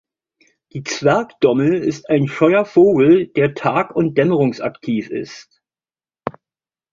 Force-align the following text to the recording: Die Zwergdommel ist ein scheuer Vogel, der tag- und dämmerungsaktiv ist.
Die 0.73 0.81
Zwergdommel 0.83 1.75
ist 1.75 2.09
ein 2.09 2.25
scheuer 2.27 2.65
Vogel, 2.65 3.27
der 3.27 3.53
tag- 3.53 3.95
und 3.95 4.17
dämmerungsaktiv 4.17 5.11
ist. 5.11 5.61